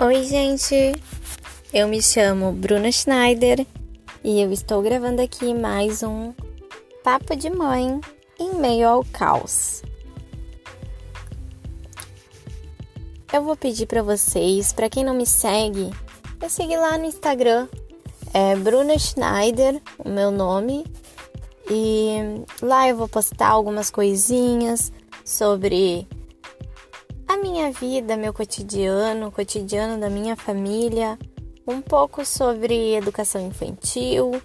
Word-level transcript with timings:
Oi, 0.00 0.22
gente! 0.22 0.94
Eu 1.74 1.88
me 1.88 2.00
chamo 2.00 2.52
Bruna 2.52 2.92
Schneider 2.92 3.66
e 4.22 4.40
eu 4.40 4.52
estou 4.52 4.80
gravando 4.80 5.20
aqui 5.20 5.52
mais 5.52 6.04
um 6.04 6.32
Papo 7.02 7.34
de 7.34 7.50
Mãe 7.50 8.00
em 8.38 8.54
meio 8.54 8.86
ao 8.86 9.04
caos. 9.04 9.82
Eu 13.32 13.42
vou 13.42 13.56
pedir 13.56 13.86
para 13.86 14.00
vocês, 14.00 14.72
para 14.72 14.88
quem 14.88 15.02
não 15.02 15.14
me 15.14 15.26
segue, 15.26 15.90
eu 16.40 16.48
seguir 16.48 16.76
lá 16.76 16.96
no 16.96 17.06
Instagram. 17.06 17.66
É 18.32 18.54
Bruna 18.54 18.96
Schneider, 18.96 19.82
o 19.98 20.08
meu 20.08 20.30
nome. 20.30 20.86
E 21.68 22.44
lá 22.62 22.88
eu 22.88 22.96
vou 22.96 23.08
postar 23.08 23.48
algumas 23.48 23.90
coisinhas 23.90 24.92
sobre 25.24 26.06
a 27.28 27.36
minha 27.36 27.70
vida, 27.70 28.16
meu 28.16 28.32
cotidiano, 28.32 29.28
o 29.28 29.30
cotidiano 29.30 30.00
da 30.00 30.08
minha 30.08 30.34
família, 30.34 31.18
um 31.66 31.82
pouco 31.82 32.24
sobre 32.24 32.94
educação 32.94 33.46
infantil. 33.46 34.42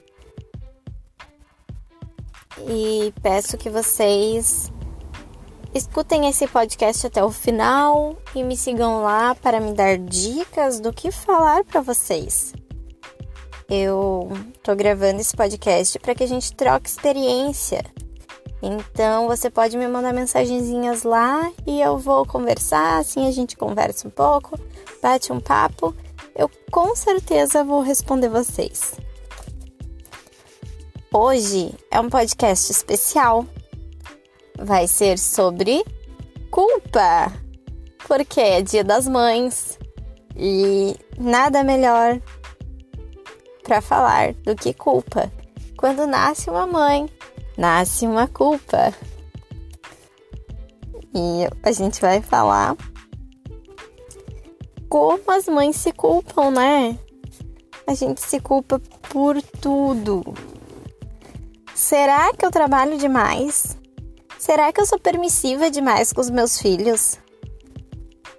E 2.67 3.13
peço 3.21 3.57
que 3.57 3.69
vocês 3.69 4.69
escutem 5.73 6.27
esse 6.27 6.45
podcast 6.45 7.07
até 7.07 7.23
o 7.23 7.31
final 7.31 8.17
e 8.35 8.43
me 8.43 8.55
sigam 8.55 9.01
lá 9.01 9.33
para 9.33 9.61
me 9.61 9.73
dar 9.73 9.97
dicas 9.97 10.79
do 10.81 10.91
que 10.91 11.09
falar 11.09 11.63
para 11.63 11.81
vocês. 11.81 12.53
Eu 13.69 14.29
tô 14.61 14.75
gravando 14.75 15.21
esse 15.21 15.35
podcast 15.35 15.97
para 15.99 16.13
que 16.13 16.23
a 16.23 16.27
gente 16.27 16.53
troque 16.53 16.89
experiência 16.89 17.81
então 18.65 19.27
você 19.27 19.49
pode 19.49 19.77
me 19.77 19.85
mandar 19.89 20.13
mensagenzinhas 20.13 21.03
lá 21.03 21.51
e 21.67 21.81
eu 21.81 21.97
vou 21.97 22.25
conversar, 22.25 22.97
assim 22.97 23.27
a 23.27 23.31
gente 23.31 23.57
conversa 23.57 24.07
um 24.07 24.11
pouco, 24.11 24.57
bate 25.01 25.33
um 25.33 25.39
papo. 25.41 25.93
Eu 26.33 26.49
com 26.71 26.95
certeza 26.95 27.61
vou 27.61 27.81
responder 27.81 28.29
vocês. 28.29 28.93
Hoje 31.11 31.75
é 31.91 31.99
um 31.99 32.09
podcast 32.09 32.71
especial. 32.71 33.45
Vai 34.57 34.87
ser 34.87 35.19
sobre 35.19 35.83
culpa, 36.49 37.33
porque 38.07 38.39
é 38.39 38.61
Dia 38.61 38.83
das 38.85 39.09
Mães 39.09 39.77
e 40.37 40.95
nada 41.19 41.65
melhor 41.65 42.21
para 43.61 43.81
falar 43.81 44.33
do 44.35 44.55
que 44.55 44.73
culpa. 44.73 45.29
Quando 45.75 46.07
nasce 46.07 46.49
uma 46.49 46.65
mãe, 46.65 47.09
nasce 47.57 48.05
uma 48.05 48.27
culpa. 48.27 48.93
E 51.13 51.47
a 51.61 51.71
gente 51.71 52.01
vai 52.01 52.21
falar 52.21 52.75
como 54.89 55.23
as 55.31 55.47
mães 55.47 55.75
se 55.75 55.91
culpam, 55.91 56.51
né? 56.51 56.97
A 57.85 57.93
gente 57.93 58.21
se 58.21 58.39
culpa 58.39 58.79
por 59.09 59.41
tudo. 59.41 60.23
Será 61.73 62.31
que 62.33 62.45
eu 62.45 62.51
trabalho 62.51 62.97
demais? 62.97 63.77
Será 64.37 64.71
que 64.71 64.81
eu 64.81 64.85
sou 64.85 64.99
permissiva 64.99 65.69
demais 65.71 66.13
com 66.13 66.21
os 66.21 66.29
meus 66.29 66.59
filhos? 66.59 67.17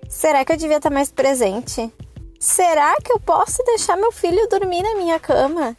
Será 0.08 0.44
que 0.44 0.52
eu 0.52 0.56
devia 0.56 0.76
estar 0.76 0.90
mais 0.90 1.10
presente? 1.10 1.92
Será 2.38 2.94
que 3.02 3.12
eu 3.12 3.18
posso 3.18 3.62
deixar 3.64 3.96
meu 3.96 4.12
filho 4.12 4.48
dormir 4.48 4.82
na 4.82 4.94
minha 4.96 5.18
cama? 5.18 5.74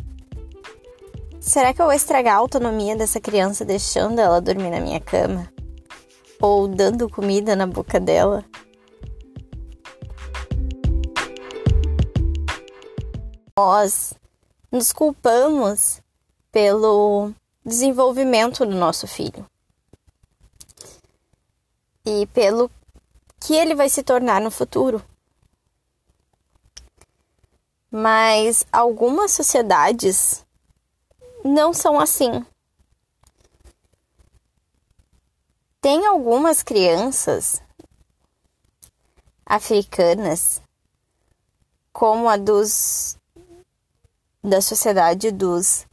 Será 1.46 1.76
que 1.76 1.80
eu 1.80 1.86
vou 1.86 1.94
estragar 1.94 2.34
a 2.34 2.40
autonomia 2.40 2.96
dessa 2.96 3.22
criança 3.22 3.64
deixando 3.64 4.18
ela 4.18 4.42
dormir 4.42 4.72
na 4.72 4.80
minha 4.80 5.00
cama? 5.00 5.48
Ou 6.42 6.68
dando 6.68 7.08
comida 7.08 7.56
na 7.56 7.68
boca 7.68 8.00
dela? 8.00 8.44
Nós 13.56 14.16
nos 14.72 14.92
culpamos 14.92 16.02
pelo 16.52 17.32
desenvolvimento 17.64 18.66
do 18.66 18.76
nosso 18.76 19.08
filho 19.08 19.46
e 22.04 22.26
pelo 22.34 22.72
que 23.40 23.54
ele 23.54 23.76
vai 23.76 23.88
se 23.88 24.02
tornar 24.02 24.42
no 24.42 24.50
futuro. 24.50 25.00
Mas 27.92 28.66
algumas 28.72 29.32
sociedades 29.32 30.45
não 31.46 31.72
são 31.72 32.00
assim. 32.00 32.44
Tem 35.80 36.08
algumas 36.08 36.64
crianças 36.64 37.62
africanas, 39.46 40.60
como 41.94 42.28
a 42.28 42.36
dos 42.36 43.16
da 44.44 44.60
sociedade 44.60 45.32
dos 45.32 45.86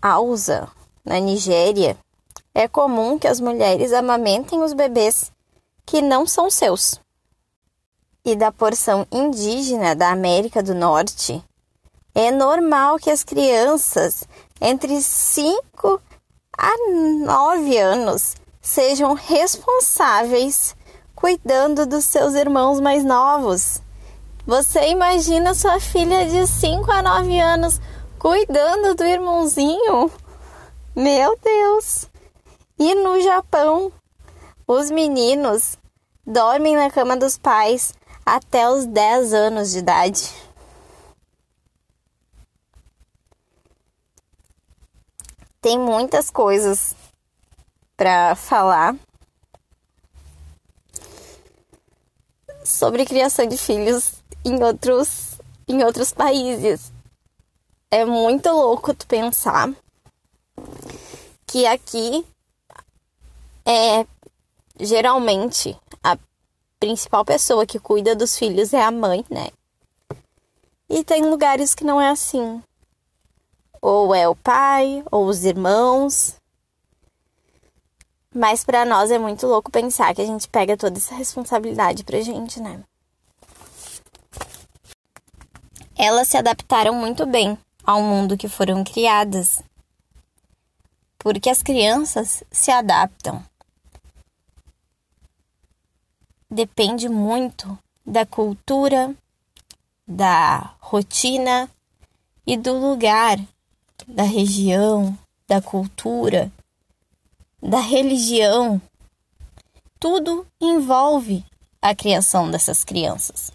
Hausa, 0.00 0.70
na 1.04 1.18
Nigéria, 1.18 1.98
é 2.54 2.68
comum 2.68 3.18
que 3.18 3.26
as 3.26 3.40
mulheres 3.40 3.92
amamentem 3.92 4.62
os 4.62 4.72
bebês 4.72 5.32
que 5.84 6.00
não 6.00 6.26
são 6.28 6.48
seus. 6.48 7.00
E 8.24 8.36
da 8.36 8.52
porção 8.52 9.04
indígena 9.10 9.96
da 9.96 10.10
América 10.10 10.62
do 10.62 10.74
Norte, 10.74 11.44
é 12.16 12.30
normal 12.30 12.98
que 12.98 13.10
as 13.10 13.22
crianças 13.22 14.24
entre 14.58 15.02
5 15.02 16.00
a 16.56 16.72
9 17.20 17.76
anos 17.76 18.36
sejam 18.62 19.12
responsáveis 19.12 20.74
cuidando 21.14 21.84
dos 21.84 22.06
seus 22.06 22.32
irmãos 22.32 22.80
mais 22.80 23.04
novos. 23.04 23.82
Você 24.46 24.88
imagina 24.88 25.52
sua 25.52 25.78
filha 25.78 26.26
de 26.26 26.46
5 26.46 26.90
a 26.90 27.02
9 27.02 27.38
anos 27.38 27.78
cuidando 28.18 28.94
do 28.94 29.04
irmãozinho? 29.04 30.10
Meu 30.96 31.38
Deus! 31.38 32.08
E 32.78 32.94
no 32.94 33.20
Japão, 33.20 33.92
os 34.66 34.90
meninos 34.90 35.76
dormem 36.26 36.76
na 36.76 36.90
cama 36.90 37.14
dos 37.14 37.36
pais 37.36 37.92
até 38.24 38.70
os 38.70 38.86
10 38.86 39.34
anos 39.34 39.72
de 39.72 39.80
idade. 39.80 40.45
Tem 45.66 45.80
muitas 45.80 46.30
coisas 46.30 46.94
para 47.96 48.36
falar 48.36 48.94
sobre 52.64 53.04
criação 53.04 53.48
de 53.48 53.58
filhos 53.58 54.12
em 54.44 54.62
outros 54.62 55.40
em 55.66 55.82
outros 55.82 56.12
países. 56.12 56.92
É 57.90 58.04
muito 58.04 58.48
louco 58.48 58.94
tu 58.94 59.08
pensar 59.08 59.74
que 61.44 61.66
aqui 61.66 62.24
é 63.66 64.06
geralmente 64.78 65.76
a 66.00 66.16
principal 66.78 67.24
pessoa 67.24 67.66
que 67.66 67.80
cuida 67.80 68.14
dos 68.14 68.38
filhos 68.38 68.72
é 68.72 68.84
a 68.84 68.92
mãe, 68.92 69.24
né? 69.28 69.48
E 70.88 71.02
tem 71.02 71.28
lugares 71.28 71.74
que 71.74 71.82
não 71.82 72.00
é 72.00 72.08
assim. 72.08 72.62
Ou 73.80 74.14
é 74.14 74.28
o 74.28 74.34
pai, 74.34 75.04
ou 75.10 75.26
os 75.26 75.44
irmãos. 75.44 76.36
Mas 78.34 78.64
para 78.64 78.84
nós 78.84 79.10
é 79.10 79.18
muito 79.18 79.46
louco 79.46 79.70
pensar 79.70 80.14
que 80.14 80.20
a 80.20 80.26
gente 80.26 80.48
pega 80.48 80.76
toda 80.76 80.98
essa 80.98 81.14
responsabilidade 81.14 82.04
pra 82.04 82.20
gente, 82.20 82.60
né? 82.60 82.82
Elas 85.96 86.28
se 86.28 86.36
adaptaram 86.36 86.92
muito 86.92 87.24
bem 87.24 87.56
ao 87.82 88.02
mundo 88.02 88.36
que 88.36 88.48
foram 88.48 88.84
criadas. 88.84 89.62
Porque 91.18 91.48
as 91.48 91.62
crianças 91.62 92.44
se 92.50 92.70
adaptam. 92.70 93.42
Depende 96.50 97.08
muito 97.08 97.78
da 98.04 98.26
cultura, 98.26 99.14
da 100.06 100.74
rotina 100.78 101.68
e 102.46 102.56
do 102.56 102.78
lugar 102.78 103.38
da 104.06 104.22
região, 104.22 105.16
da 105.48 105.60
cultura, 105.60 106.50
da 107.62 107.80
religião. 107.80 108.80
Tudo 109.98 110.46
envolve 110.60 111.44
a 111.80 111.94
criação 111.94 112.50
dessas 112.50 112.84
crianças. 112.84 113.50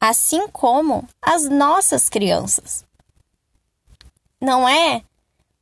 Assim 0.00 0.48
como 0.48 1.08
as 1.20 1.48
nossas 1.48 2.08
crianças. 2.08 2.84
Não 4.40 4.68
é 4.68 5.02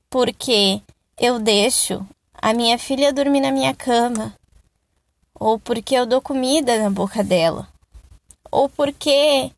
porque 0.08 0.82
eu 1.18 1.38
deixo 1.38 2.06
a 2.32 2.54
minha 2.54 2.78
filha 2.78 3.12
dormir 3.12 3.40
na 3.40 3.52
minha 3.52 3.74
cama, 3.74 4.34
ou 5.34 5.58
porque 5.58 5.94
eu 5.94 6.06
dou 6.06 6.22
comida 6.22 6.82
na 6.82 6.90
boca 6.90 7.22
dela, 7.22 7.68
ou 8.50 8.68
porque 8.68 9.52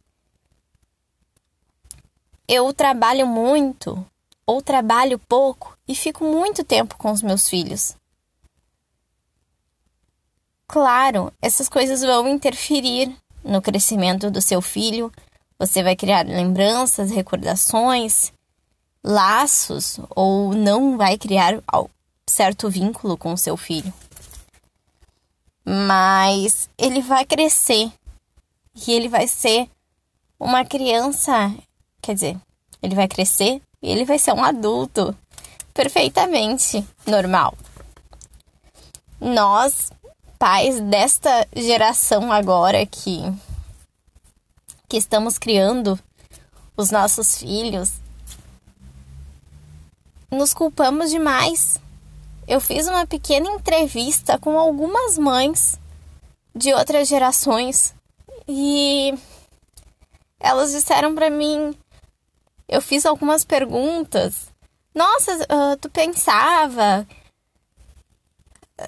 eu 2.53 2.71
trabalho 2.75 3.27
muito 3.27 4.07
ou 4.45 4.61
trabalho 4.61 5.19
pouco 5.19 5.75
e 5.89 5.95
fico 5.95 6.23
muito 6.23 6.63
tempo 6.63 6.99
com 6.99 7.11
os 7.11 7.23
meus 7.23 7.49
filhos. 7.49 7.97
Claro, 10.67 11.33
essas 11.41 11.67
coisas 11.71 12.03
vão 12.03 12.29
interferir 12.29 13.17
no 13.43 13.63
crescimento 13.63 14.31
do 14.31 14.43
seu 14.43 14.61
filho. 14.61 15.11
Você 15.59 15.83
vai 15.83 15.97
criar 15.97 16.27
lembranças, 16.27 17.11
recordações, 17.11 18.31
laços, 19.03 19.99
ou 20.11 20.53
não 20.53 20.99
vai 20.99 21.17
criar 21.17 21.59
certo 22.29 22.69
vínculo 22.69 23.17
com 23.17 23.33
o 23.33 23.39
seu 23.39 23.57
filho. 23.57 23.93
Mas 25.65 26.69
ele 26.77 27.01
vai 27.01 27.25
crescer 27.25 27.91
e 28.75 28.93
ele 28.93 29.09
vai 29.09 29.27
ser 29.27 29.71
uma 30.39 30.67
criança, 30.67 31.55
quer 32.03 32.15
dizer, 32.15 32.37
ele 32.83 32.95
vai 32.95 33.07
crescer 33.09 33.63
e 33.81 33.91
ele 33.91 34.05
vai 34.05 34.19
ser 34.19 34.33
um 34.33 34.45
adulto 34.45 35.17
perfeitamente 35.73 36.85
normal. 37.07 37.55
Nós, 39.21 39.91
pais 40.39 40.81
desta 40.81 41.47
geração 41.55 42.33
agora 42.33 42.85
que 42.85 43.23
que 44.89 44.99
estamos 44.99 45.39
criando 45.39 45.99
os 46.77 46.91
nossos 46.91 47.39
filhos, 47.39 47.95
nos 50.31 50.53
culpamos 50.53 51.11
demais. 51.11 51.79
Eu 52.47 52.61
fiz 52.61 52.87
uma 52.87 53.07
pequena 53.07 53.51
entrevista 53.53 54.39
com 54.39 54.59
algumas 54.59 55.17
mães 55.17 55.81
de 56.55 56.75
outras 56.75 57.09
gerações 57.09 57.95
e 58.47 59.15
elas 60.39 60.73
disseram 60.73 61.15
para 61.15 61.31
mim, 61.31 61.75
eu 62.73 62.81
fiz 62.81 63.05
algumas 63.05 63.45
perguntas. 63.45 64.51
Nossa, 64.95 65.37
uh, 65.43 65.77
tu 65.79 65.91
pensava 65.91 67.07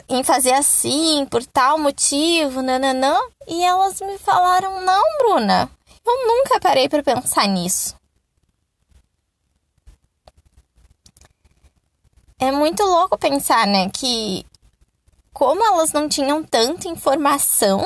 em 0.09 0.25
fazer 0.25 0.53
assim 0.55 1.27
por 1.27 1.45
tal 1.45 1.79
motivo, 1.79 2.63
nananã? 2.63 3.15
E 3.47 3.63
elas 3.63 4.01
me 4.01 4.19
falaram: 4.19 4.81
"Não, 4.81 5.03
Bruna, 5.19 5.71
eu 6.05 6.27
nunca 6.27 6.59
parei 6.59 6.89
para 6.89 7.03
pensar 7.03 7.47
nisso". 7.47 7.95
É 12.39 12.51
muito 12.51 12.83
louco 12.83 13.19
pensar, 13.19 13.67
né, 13.67 13.89
que 13.91 14.45
como 15.33 15.63
elas 15.65 15.93
não 15.93 16.09
tinham 16.09 16.43
tanta 16.43 16.89
informação, 16.89 17.85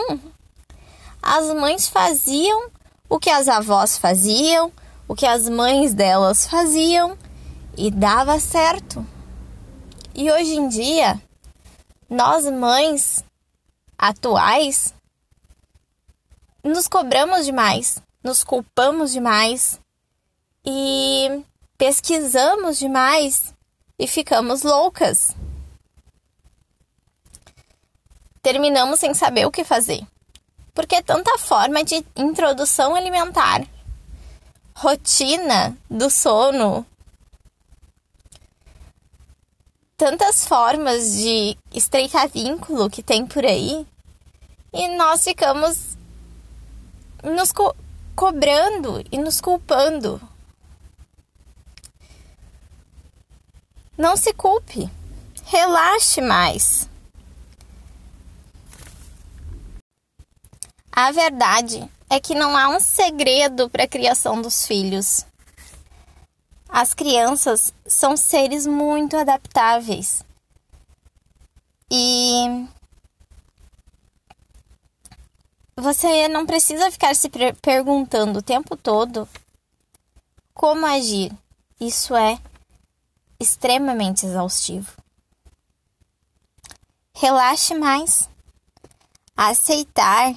as 1.21 1.53
mães 1.55 1.89
faziam 1.89 2.71
o 3.09 3.19
que 3.19 3.31
as 3.31 3.49
avós 3.49 3.99
faziam, 3.99 4.73
o 5.09 5.15
que 5.15 5.27
as 5.27 5.49
mães 5.49 5.95
delas 5.95 6.47
faziam 6.47 7.17
e 7.77 7.91
dava 7.91 8.39
certo. 8.39 9.05
E 10.15 10.31
hoje 10.31 10.55
em 10.55 10.69
dia, 10.69 11.21
nós 12.11 12.45
mães 12.51 13.25
atuais 13.97 14.95
nos 16.63 16.87
cobramos 16.87 17.47
demais, 17.47 18.03
nos 18.23 18.45
culpamos 18.45 19.13
demais 19.13 19.81
e 20.65 21.43
pesquisamos 21.79 22.79
demais 22.79 23.55
e 23.99 24.07
ficamos 24.07 24.63
loucas. 24.63 25.35
Terminamos 28.43 29.01
sem 29.01 29.15
saber 29.15 29.47
o 29.47 29.51
que 29.51 29.65
fazer. 29.65 30.07
Porque 30.75 31.03
tanta 31.03 31.37
forma 31.39 31.83
de 31.83 32.05
introdução 32.17 32.95
alimentar, 32.95 33.67
rotina 34.81 35.77
do 35.91 36.09
sono, 36.09 36.87
tantas 39.97 40.47
formas 40.47 41.17
de 41.17 41.59
estreitar 41.73 42.29
vínculo 42.29 42.89
que 42.89 43.03
tem 43.03 43.27
por 43.27 43.45
aí, 43.45 43.85
e 44.73 44.97
nós 44.97 45.25
ficamos 45.25 45.97
nos 47.25 47.51
co 47.51 47.75
cobrando 48.15 49.05
e 49.11 49.19
nos 49.19 49.41
culpando. 49.41 50.21
Não 53.97 54.17
se 54.17 54.33
culpe, 54.33 54.89
relaxe 55.47 56.21
mais. 56.21 56.89
A 60.93 61.11
verdade 61.11 61.91
é 62.11 62.19
que 62.19 62.35
não 62.35 62.57
há 62.57 62.69
um 62.69 62.81
segredo 62.81 63.69
para 63.69 63.85
a 63.85 63.89
criação 63.89 64.41
dos 64.41 64.67
filhos. 64.67 65.27
As 66.69 66.95
crianças 66.95 67.73
são 67.87 68.17
seres 68.17 68.67
muito 68.67 69.17
adaptáveis. 69.17 70.23
E 71.91 72.67
você 75.77 76.29
não 76.29 76.45
precisa 76.45 76.91
ficar 76.91 77.15
se 77.15 77.31
perguntando 77.63 78.41
o 78.41 78.43
tempo 78.43 78.77
todo 78.77 79.29
como 80.53 80.85
agir. 80.85 81.33
Isso 81.81 82.15
é 82.15 82.39
extremamente 83.41 84.27
exaustivo. 84.27 84.93
Relaxe 87.15 87.75
mais. 87.75 88.29
Aceitar 89.37 90.37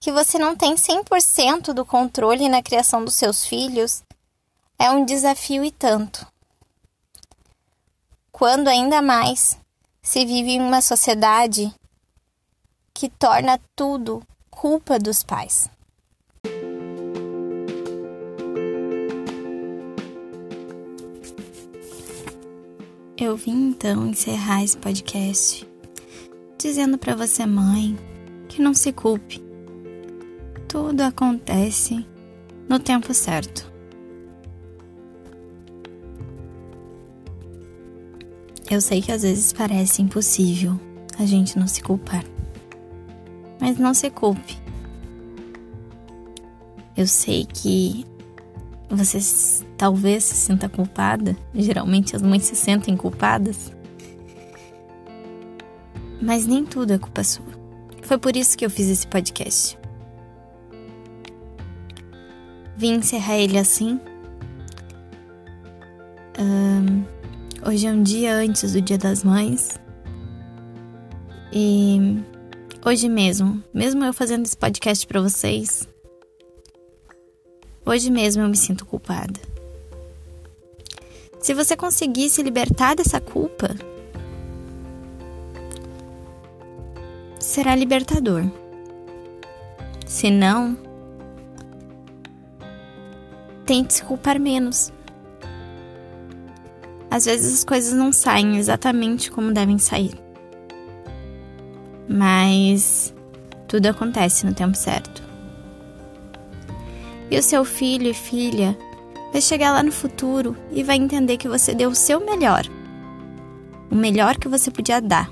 que 0.00 0.12
você 0.12 0.38
não 0.38 0.54
tem 0.54 0.74
100% 0.74 1.72
do 1.72 1.84
controle 1.84 2.48
na 2.48 2.62
criação 2.62 3.04
dos 3.04 3.14
seus 3.14 3.44
filhos 3.44 4.02
é 4.78 4.90
um 4.90 5.04
desafio 5.04 5.64
e 5.64 5.70
tanto. 5.70 6.26
Quando 8.30 8.68
ainda 8.68 9.02
mais 9.02 9.58
se 10.00 10.24
vive 10.24 10.52
em 10.52 10.60
uma 10.60 10.80
sociedade 10.80 11.74
que 12.94 13.08
torna 13.08 13.60
tudo 13.74 14.22
culpa 14.50 14.98
dos 14.98 15.22
pais. 15.24 15.68
Eu 23.16 23.36
vim 23.36 23.70
então 23.70 24.06
encerrar 24.06 24.62
esse 24.62 24.78
podcast 24.78 25.66
dizendo 26.56 26.96
para 26.96 27.16
você, 27.16 27.44
mãe, 27.44 27.98
que 28.48 28.62
não 28.62 28.72
se 28.72 28.92
culpe 28.92 29.47
tudo 30.68 31.00
acontece 31.00 32.06
no 32.68 32.78
tempo 32.78 33.14
certo. 33.14 33.72
Eu 38.70 38.82
sei 38.82 39.00
que 39.00 39.10
às 39.10 39.22
vezes 39.22 39.50
parece 39.50 40.02
impossível 40.02 40.78
a 41.18 41.24
gente 41.24 41.58
não 41.58 41.66
se 41.66 41.82
culpar, 41.82 42.22
mas 43.58 43.78
não 43.78 43.94
se 43.94 44.10
culpe. 44.10 44.58
Eu 46.94 47.06
sei 47.06 47.46
que 47.46 48.04
você 48.90 49.18
talvez 49.78 50.24
se 50.24 50.34
sinta 50.34 50.68
culpada, 50.68 51.34
geralmente 51.54 52.14
as 52.14 52.20
mães 52.20 52.42
se 52.42 52.54
sentem 52.54 52.94
culpadas, 52.94 53.72
mas 56.20 56.46
nem 56.46 56.66
tudo 56.66 56.92
é 56.92 56.98
culpa 56.98 57.24
sua. 57.24 57.46
Foi 58.02 58.18
por 58.18 58.36
isso 58.36 58.56
que 58.56 58.66
eu 58.66 58.70
fiz 58.70 58.88
esse 58.88 59.06
podcast. 59.06 59.78
Vim 62.78 62.94
encerrar 62.94 63.36
ele 63.36 63.58
assim. 63.58 64.00
Um, 66.38 67.04
hoje 67.68 67.88
é 67.88 67.90
um 67.90 68.00
dia 68.04 68.36
antes 68.36 68.72
do 68.72 68.80
Dia 68.80 68.96
das 68.96 69.24
Mães. 69.24 69.80
E 71.52 72.22
hoje 72.86 73.08
mesmo, 73.08 73.60
mesmo 73.74 74.04
eu 74.04 74.12
fazendo 74.12 74.46
esse 74.46 74.56
podcast 74.56 75.04
para 75.08 75.20
vocês, 75.20 75.88
hoje 77.84 78.12
mesmo 78.12 78.44
eu 78.44 78.48
me 78.48 78.56
sinto 78.56 78.86
culpada. 78.86 79.40
Se 81.40 81.52
você 81.54 81.76
conseguir 81.76 82.30
se 82.30 82.44
libertar 82.44 82.94
dessa 82.94 83.20
culpa, 83.20 83.74
será 87.40 87.74
libertador. 87.74 88.44
Se 90.06 90.30
não, 90.30 90.87
tente 93.68 93.92
se 93.92 94.02
culpar 94.02 94.40
menos. 94.40 94.90
Às 97.10 97.26
vezes 97.26 97.52
as 97.52 97.64
coisas 97.64 97.92
não 97.92 98.10
saem 98.10 98.56
exatamente 98.56 99.30
como 99.30 99.52
devem 99.52 99.78
sair. 99.78 100.14
Mas 102.08 103.14
tudo 103.68 103.84
acontece 103.84 104.46
no 104.46 104.54
tempo 104.54 104.74
certo. 104.74 105.22
E 107.30 107.38
o 107.38 107.42
seu 107.42 107.62
filho 107.62 108.10
e 108.10 108.14
filha 108.14 108.76
vai 109.32 109.42
chegar 109.42 109.72
lá 109.72 109.82
no 109.82 109.92
futuro 109.92 110.56
e 110.72 110.82
vai 110.82 110.96
entender 110.96 111.36
que 111.36 111.46
você 111.46 111.74
deu 111.74 111.90
o 111.90 111.94
seu 111.94 112.24
melhor. 112.24 112.64
O 113.90 113.94
melhor 113.94 114.38
que 114.38 114.48
você 114.48 114.70
podia 114.70 114.98
dar. 114.98 115.30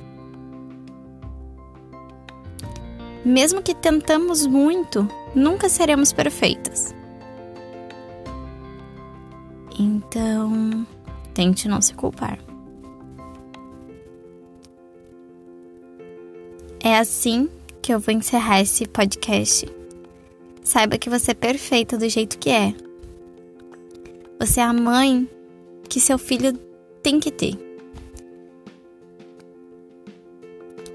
Mesmo 3.25 3.63
que 3.63 3.75
tentamos 3.75 4.47
muito, 4.47 5.09
nunca 5.35 5.71
seremos 5.71 6.13
perfeitas. 6.13 6.96
Então, 9.79 10.87
tente 11.35 11.69
não 11.69 11.83
se 11.83 11.95
culpar. 11.95 12.39
É 16.81 16.99
assim 16.99 17.49
que 17.83 17.93
eu 17.93 18.01
vou 18.01 18.15
encerrar 18.15 18.61
esse 18.61 18.87
podcast. 18.87 19.67
Saiba 20.63 20.99
que 20.99 21.11
você 21.11 21.33
é 21.33 21.35
perfeita 21.35 21.99
do 21.99 22.09
jeito 22.09 22.39
que 22.39 22.51
é. 22.51 22.75
Você 24.41 24.61
é 24.61 24.65
a 24.65 24.73
mãe 24.73 25.29
que 25.89 26.01
seu 26.01 26.19
filho 26.19 26.53
tem 27.03 27.21
que 27.21 27.31
ter. 27.31 27.55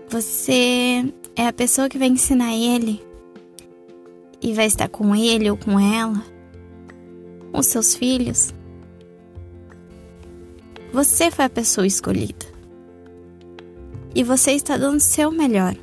Você 0.09 1.13
é 1.35 1.47
a 1.47 1.53
pessoa 1.53 1.87
que 1.87 1.97
vai 1.97 2.07
ensinar 2.07 2.53
ele 2.53 3.01
e 4.41 4.53
vai 4.53 4.65
estar 4.65 4.89
com 4.89 5.15
ele 5.15 5.49
ou 5.49 5.55
com 5.55 5.79
ela, 5.79 6.23
com 7.51 7.63
seus 7.63 7.95
filhos. 7.95 8.53
Você 10.91 11.31
foi 11.31 11.45
a 11.45 11.49
pessoa 11.49 11.87
escolhida. 11.87 12.45
E 14.13 14.23
você 14.23 14.51
está 14.51 14.75
dando 14.75 14.97
o 14.97 14.99
seu 14.99 15.31
melhor. 15.31 15.75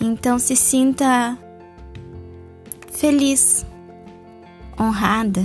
Então 0.00 0.38
se 0.38 0.56
sinta 0.56 1.36
feliz, 2.90 3.66
honrada. 4.80 5.44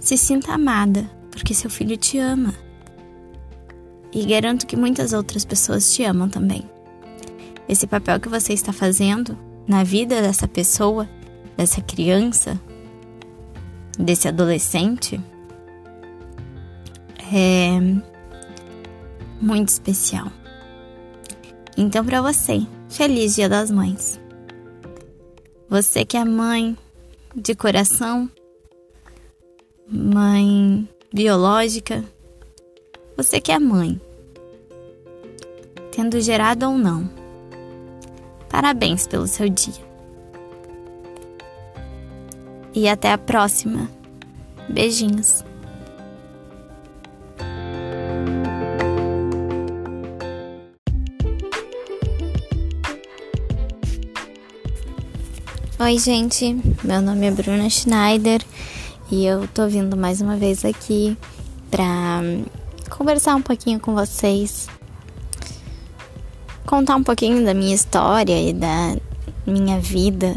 Se 0.00 0.18
sinta 0.18 0.52
amada, 0.52 1.08
porque 1.30 1.54
seu 1.54 1.70
filho 1.70 1.96
te 1.96 2.18
ama. 2.18 2.52
E 4.12 4.24
garanto 4.26 4.66
que 4.66 4.76
muitas 4.76 5.12
outras 5.12 5.44
pessoas 5.44 5.92
te 5.92 6.02
amam 6.02 6.28
também. 6.28 6.68
Esse 7.68 7.86
papel 7.86 8.18
que 8.18 8.28
você 8.28 8.52
está 8.52 8.72
fazendo 8.72 9.38
na 9.66 9.84
vida 9.84 10.20
dessa 10.20 10.46
pessoa, 10.46 11.08
dessa 11.56 11.80
criança, 11.80 12.60
desse 13.98 14.28
adolescente, 14.28 15.20
é 17.32 17.78
muito 19.40 19.68
especial. 19.68 20.30
Então, 21.76 22.04
para 22.04 22.22
você, 22.22 22.66
feliz 22.88 23.34
Dia 23.34 23.48
das 23.48 23.70
Mães. 23.70 24.20
Você 25.68 26.04
que 26.04 26.16
é 26.16 26.24
mãe 26.24 26.76
de 27.34 27.54
coração, 27.54 28.30
mãe 29.88 30.88
biológica, 31.12 32.04
você 33.16 33.40
que 33.40 33.50
é 33.50 33.58
mãe, 33.58 34.00
tendo 35.90 36.20
gerado 36.20 36.66
ou 36.66 36.78
não. 36.78 37.10
Parabéns 38.48 39.06
pelo 39.06 39.26
seu 39.26 39.48
dia. 39.48 39.83
E 42.74 42.88
até 42.88 43.12
a 43.12 43.18
próxima. 43.18 43.88
Beijinhos. 44.68 45.44
Oi, 55.78 55.98
gente. 55.98 56.58
Meu 56.82 57.00
nome 57.00 57.26
é 57.26 57.30
Bruna 57.30 57.70
Schneider 57.70 58.42
e 59.10 59.24
eu 59.24 59.46
tô 59.48 59.68
vindo 59.68 59.96
mais 59.96 60.20
uma 60.20 60.36
vez 60.36 60.64
aqui 60.64 61.16
pra 61.70 62.22
conversar 62.90 63.34
um 63.36 63.42
pouquinho 63.42 63.78
com 63.78 63.94
vocês, 63.94 64.66
contar 66.66 66.96
um 66.96 67.02
pouquinho 67.02 67.44
da 67.44 67.52
minha 67.52 67.74
história 67.74 68.40
e 68.40 68.52
da 68.52 68.96
minha 69.46 69.78
vida. 69.78 70.34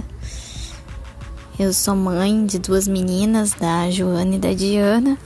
Eu 1.59 1.73
sou 1.73 1.95
mãe 1.95 2.45
de 2.45 2.59
duas 2.59 2.87
meninas, 2.87 3.53
da 3.53 3.89
Joana 3.89 4.35
e 4.35 4.39
da 4.39 4.53
Diana, 4.53 5.17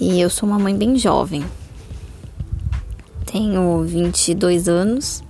e 0.00 0.18
eu 0.18 0.30
sou 0.30 0.48
uma 0.48 0.58
mãe 0.58 0.74
bem 0.74 0.96
jovem. 0.96 1.44
Tenho 3.26 3.82
22 3.82 4.66
anos. 4.66 5.22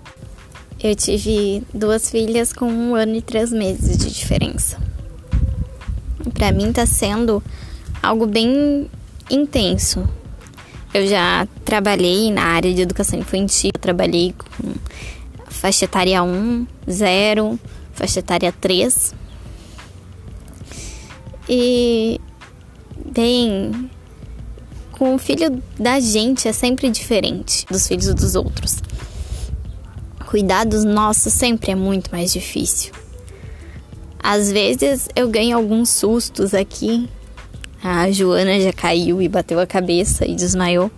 Eu 0.80 0.94
tive 0.94 1.64
duas 1.74 2.08
filhas 2.08 2.52
com 2.52 2.66
um 2.66 2.94
ano 2.94 3.16
e 3.16 3.20
três 3.20 3.50
meses 3.50 3.98
de 3.98 4.12
diferença. 4.12 4.78
Para 6.34 6.52
mim 6.52 6.72
tá 6.72 6.86
sendo 6.86 7.42
algo 8.00 8.24
bem 8.24 8.88
intenso, 9.28 10.08
eu 10.94 11.04
já 11.04 11.48
trabalhei 11.64 12.30
na 12.30 12.44
área 12.44 12.72
de 12.72 12.82
educação 12.82 13.18
infantil, 13.18 13.70
eu 13.74 13.80
trabalhei 13.80 14.34
com 14.38 14.72
faixa 15.48 15.86
etária 15.86 16.22
1, 16.22 16.66
0, 16.88 17.58
faixa 17.92 18.20
etária 18.20 18.52
3. 18.52 19.21
E 21.48 22.20
bem, 23.12 23.90
com 24.92 25.14
o 25.14 25.18
filho 25.18 25.62
da 25.78 26.00
gente 26.00 26.48
é 26.48 26.52
sempre 26.52 26.90
diferente 26.90 27.66
dos 27.70 27.86
filhos 27.86 28.12
dos 28.14 28.34
outros. 28.34 28.82
Cuidar 30.26 30.64
dos 30.64 30.84
nossos 30.84 31.32
sempre 31.32 31.72
é 31.72 31.74
muito 31.74 32.10
mais 32.10 32.32
difícil. 32.32 32.92
Às 34.22 34.50
vezes 34.52 35.08
eu 35.14 35.28
ganho 35.28 35.56
alguns 35.56 35.90
sustos 35.90 36.54
aqui 36.54 37.08
a 37.82 38.08
Joana 38.12 38.60
já 38.60 38.72
caiu 38.72 39.20
e 39.20 39.28
bateu 39.28 39.58
a 39.58 39.66
cabeça 39.66 40.24
e 40.24 40.36
desmaiou. 40.36 40.88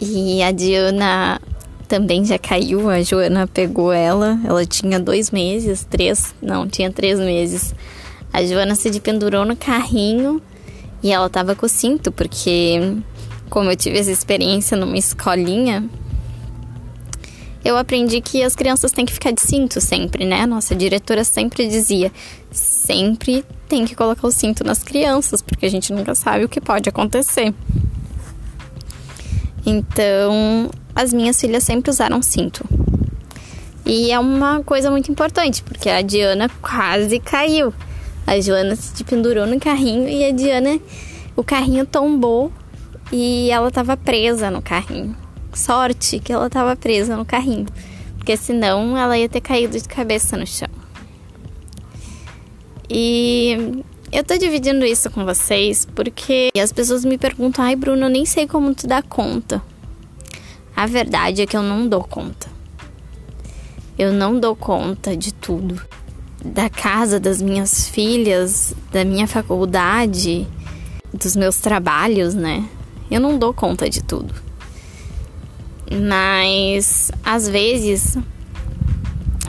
E 0.00 0.42
a 0.42 0.50
Diana 0.50 1.38
também 1.86 2.24
já 2.24 2.38
caiu. 2.38 2.88
A 2.88 3.02
Joana 3.02 3.46
pegou 3.46 3.92
ela. 3.92 4.40
Ela 4.46 4.64
tinha 4.64 4.98
dois 4.98 5.30
meses, 5.30 5.84
três, 5.84 6.34
não, 6.40 6.66
tinha 6.66 6.90
três 6.90 7.18
meses. 7.18 7.74
A 8.36 8.44
Joana 8.44 8.74
se 8.74 9.00
pendurou 9.00 9.46
no 9.46 9.56
carrinho 9.56 10.42
e 11.02 11.10
ela 11.10 11.26
tava 11.26 11.54
com 11.54 11.64
o 11.64 11.68
cinto, 11.70 12.12
porque, 12.12 12.98
como 13.48 13.70
eu 13.70 13.76
tive 13.76 13.98
essa 13.98 14.10
experiência 14.10 14.76
numa 14.76 14.98
escolinha, 14.98 15.88
eu 17.64 17.78
aprendi 17.78 18.20
que 18.20 18.42
as 18.42 18.54
crianças 18.54 18.92
têm 18.92 19.06
que 19.06 19.12
ficar 19.14 19.30
de 19.30 19.40
cinto 19.40 19.80
sempre, 19.80 20.26
né? 20.26 20.44
Nossa 20.44 20.74
diretora 20.74 21.24
sempre 21.24 21.66
dizia: 21.66 22.12
sempre 22.52 23.42
tem 23.66 23.86
que 23.86 23.94
colocar 23.94 24.26
o 24.26 24.30
cinto 24.30 24.62
nas 24.62 24.82
crianças, 24.82 25.40
porque 25.40 25.64
a 25.64 25.70
gente 25.70 25.90
nunca 25.90 26.14
sabe 26.14 26.44
o 26.44 26.48
que 26.48 26.60
pode 26.60 26.90
acontecer. 26.90 27.54
Então, 29.64 30.70
as 30.94 31.10
minhas 31.10 31.40
filhas 31.40 31.64
sempre 31.64 31.90
usaram 31.90 32.20
cinto. 32.20 32.62
E 33.86 34.12
é 34.12 34.18
uma 34.18 34.62
coisa 34.62 34.90
muito 34.90 35.10
importante, 35.10 35.62
porque 35.62 35.88
a 35.88 36.02
Diana 36.02 36.50
quase 36.60 37.18
caiu. 37.18 37.72
A 38.26 38.40
Joana 38.40 38.74
se 38.74 39.04
pendurou 39.04 39.46
no 39.46 39.60
carrinho 39.60 40.08
e 40.08 40.24
a 40.24 40.32
Diana, 40.32 40.80
o 41.36 41.44
carrinho 41.44 41.86
tombou 41.86 42.52
e 43.12 43.50
ela 43.50 43.68
estava 43.68 43.96
presa 43.96 44.50
no 44.50 44.60
carrinho. 44.60 45.16
Sorte 45.54 46.18
que 46.18 46.32
ela 46.32 46.48
estava 46.48 46.74
presa 46.74 47.16
no 47.16 47.24
carrinho, 47.24 47.66
porque 48.16 48.36
senão 48.36 48.98
ela 48.98 49.16
ia 49.16 49.28
ter 49.28 49.40
caído 49.40 49.78
de 49.78 49.88
cabeça 49.88 50.36
no 50.36 50.46
chão. 50.46 50.68
E 52.90 53.82
eu 54.12 54.24
tô 54.24 54.36
dividindo 54.36 54.84
isso 54.84 55.10
com 55.10 55.24
vocês 55.24 55.86
porque 55.94 56.50
as 56.60 56.72
pessoas 56.72 57.04
me 57.04 57.18
perguntam: 57.18 57.64
ai, 57.64 57.76
Bruno, 57.76 58.06
eu 58.06 58.10
nem 58.10 58.24
sei 58.24 58.46
como 58.46 58.74
tu 58.74 58.86
dá 58.86 59.02
conta. 59.02 59.62
A 60.74 60.86
verdade 60.86 61.42
é 61.42 61.46
que 61.46 61.56
eu 61.56 61.62
não 61.62 61.88
dou 61.88 62.04
conta. 62.04 62.48
Eu 63.98 64.12
não 64.12 64.38
dou 64.38 64.54
conta 64.54 65.16
de 65.16 65.32
tudo. 65.32 65.80
Da 66.52 66.70
casa 66.70 67.18
das 67.18 67.40
minhas 67.42 67.88
filhas, 67.88 68.74
da 68.92 69.04
minha 69.04 69.26
faculdade, 69.26 70.46
dos 71.12 71.36
meus 71.36 71.58
trabalhos, 71.58 72.34
né? 72.34 72.68
Eu 73.10 73.20
não 73.20 73.38
dou 73.38 73.52
conta 73.52 73.88
de 73.88 74.02
tudo. 74.02 74.34
Mas 75.90 77.12
às 77.24 77.48
vezes 77.48 78.16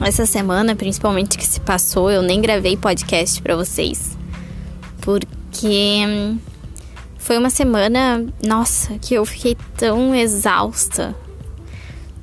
essa 0.00 0.24
semana, 0.24 0.76
principalmente 0.76 1.36
que 1.36 1.46
se 1.46 1.60
passou, 1.60 2.10
eu 2.10 2.22
nem 2.22 2.40
gravei 2.40 2.76
podcast 2.76 3.42
para 3.42 3.56
vocês. 3.56 4.16
Porque 5.00 6.36
foi 7.16 7.36
uma 7.36 7.50
semana, 7.50 8.24
nossa, 8.42 8.96
que 8.98 9.14
eu 9.14 9.24
fiquei 9.24 9.56
tão 9.76 10.14
exausta. 10.14 11.14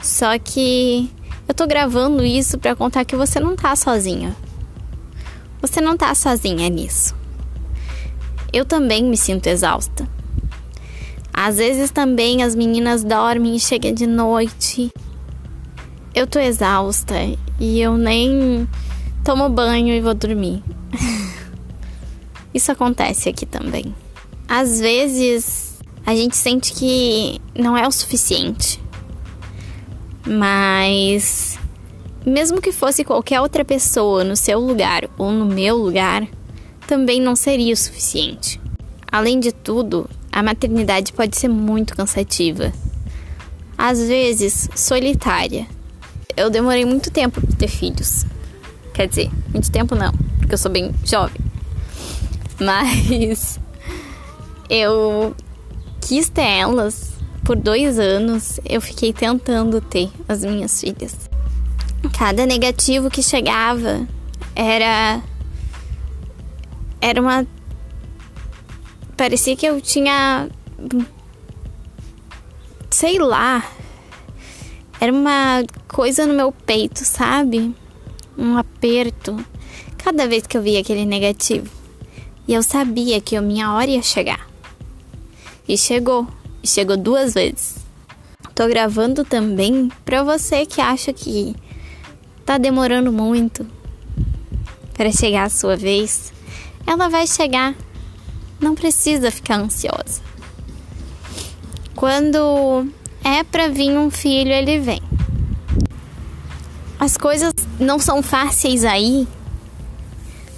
Só 0.02 0.38
que 0.40 1.12
eu 1.48 1.54
tô 1.54 1.68
gravando 1.68 2.24
isso 2.24 2.58
para 2.58 2.76
contar 2.76 3.04
que 3.04 3.16
você 3.16 3.40
não 3.40 3.56
tá 3.56 3.76
sozinha. 3.76 4.36
Você 5.62 5.82
não 5.82 5.98
tá 5.98 6.14
sozinha 6.14 6.70
nisso. 6.70 7.16
Eu 8.52 8.66
também 8.66 9.04
me 9.04 9.18
sinto 9.18 9.48
exausta. 9.48 10.08
Às 11.34 11.58
vezes 11.58 11.92
também 11.92 12.44
as 12.44 12.56
meninas 12.56 13.04
dormem 13.04 13.56
e 13.56 13.60
chegam 13.60 13.94
de 13.94 14.08
noite. 14.08 14.90
Eu 16.14 16.26
tô 16.26 16.40
exausta 16.40 17.16
e 17.60 17.82
eu 17.82 17.98
nem 17.98 18.68
tomo 19.24 19.50
banho 19.50 19.94
e 19.94 20.00
vou 20.00 20.14
dormir. 20.14 20.64
Isso 22.54 22.72
acontece 22.72 23.28
aqui 23.28 23.46
também. 23.46 23.94
Às 24.48 24.80
vezes 24.80 25.78
a 26.06 26.16
gente 26.16 26.38
sente 26.38 26.72
que 26.72 27.42
não 27.54 27.76
é 27.76 27.86
o 27.86 27.92
suficiente. 27.92 28.82
Mas 30.26 31.60
mesmo 32.26 32.60
que 32.60 32.72
fosse 32.72 33.04
qualquer 33.04 33.40
outra 33.40 33.64
pessoa 33.64 34.24
no 34.24 34.36
seu 34.36 34.60
lugar 34.60 35.08
ou 35.18 35.32
no 35.32 35.46
meu 35.46 35.78
lugar, 35.78 36.28
também 36.88 37.22
não 37.22 37.36
seria 37.36 37.74
o 37.74 37.78
suficiente. 37.78 38.60
Além 39.12 39.40
de 39.40 39.52
tudo, 39.52 40.10
a 40.32 40.42
maternidade 40.44 41.14
pode 41.14 41.38
ser 41.38 41.48
muito 41.48 41.96
cansativa. 41.96 42.74
às 43.78 44.00
vezes 44.00 44.70
solitária. 44.76 45.68
Eu 46.36 46.50
demorei 46.50 46.86
muito 46.86 47.12
tempo 47.12 47.42
para 47.42 47.56
ter 47.56 47.68
filhos. 47.68 48.26
Quer 48.94 49.08
dizer, 49.08 49.30
muito 49.52 49.70
tempo 49.70 49.96
não, 49.96 50.12
porque 50.40 50.54
eu 50.54 50.58
sou 50.58 50.72
bem 50.72 50.94
jovem. 51.04 51.40
Mas 52.60 53.60
eu 54.70 55.36
quis 56.02 56.30
ter 56.30 56.42
elas 56.42 57.14
por 57.44 57.56
dois 57.56 58.00
anos. 58.00 58.60
Eu 58.66 58.82
fiquei 58.82 59.14
tentando 59.14 59.80
ter 59.82 60.10
as 60.28 60.44
minhas 60.44 60.80
filhas. 60.80 61.30
Cada 62.18 62.46
negativo 62.46 63.10
que 63.10 63.22
chegava 63.22 64.08
era. 64.56 65.22
Era 67.02 67.22
uma. 67.22 67.46
Parecia 69.18 69.56
que 69.58 69.66
eu 69.66 69.82
tinha. 69.82 70.50
Sei 72.90 73.20
lá. 73.20 73.70
Era 75.00 75.12
uma 75.12 75.66
coisa 75.90 76.26
no 76.26 76.34
meu 76.34 76.54
peito, 76.54 77.04
sabe? 77.04 77.76
Um 78.38 78.58
aperto. 78.58 79.46
Cada 79.98 80.26
vez 80.26 80.48
que 80.48 80.56
eu 80.58 80.62
via 80.62 80.80
aquele 80.80 81.04
negativo. 81.04 81.70
E 82.48 82.54
eu 82.54 82.64
sabia 82.64 83.20
que 83.20 83.36
a 83.36 83.42
minha 83.42 83.74
hora 83.74 83.92
ia 83.92 84.02
chegar. 84.02 84.48
E 85.68 85.78
chegou. 85.78 86.26
E 86.64 86.68
chegou 86.68 86.96
duas 86.96 87.34
vezes. 87.34 87.76
Tô 88.54 88.70
gravando 88.70 89.26
também 89.26 89.92
pra 90.06 90.24
você 90.24 90.66
que 90.66 90.80
acha 90.80 91.12
que 91.12 91.54
tá 92.46 92.58
demorando 92.58 93.12
muito 93.12 93.66
para 94.94 95.12
chegar 95.12 95.44
a 95.46 95.50
sua 95.50 95.76
vez. 95.76 96.32
Ela 96.86 97.10
vai 97.10 97.26
chegar. 97.26 97.76
Não 98.60 98.76
precisa 98.76 99.32
ficar 99.32 99.58
ansiosa. 99.58 100.22
Quando 101.96 102.88
é 103.24 103.44
para 103.44 103.68
vir 103.68 103.98
um 103.98 104.12
filho, 104.12 104.52
ele 104.52 104.80
vem. 104.80 105.02
As 107.00 107.18
coisas 107.18 107.54
não 107.80 108.00
são 108.00 108.22
fáceis 108.22 108.86
aí. 108.86 109.28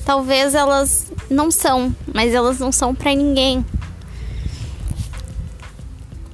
Talvez 0.06 0.54
elas 0.54 1.12
não 1.30 1.50
são, 1.50 1.96
mas 2.14 2.34
elas 2.34 2.60
não 2.60 2.72
são 2.72 2.94
para 2.94 3.14
ninguém. 3.14 3.66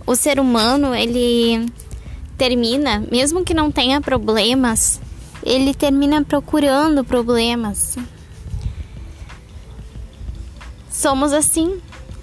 O 0.06 0.16
ser 0.16 0.40
humano, 0.40 0.94
ele 0.94 1.66
termina, 2.38 3.04
mesmo 3.10 3.44
que 3.44 3.54
não 3.54 3.72
tenha 3.72 4.02
problemas, 4.02 5.00
ele 5.46 5.74
termina 5.74 6.24
procurando 6.24 7.04
problemas. 7.04 7.98
Somos 10.90 11.34
assim. 11.34 11.82